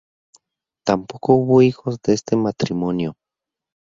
Tampoco 0.83 1.35
hubo 1.35 1.61
hijos 1.61 2.01
de 2.01 2.15
este 2.15 2.35
matrimonio. 2.35 3.17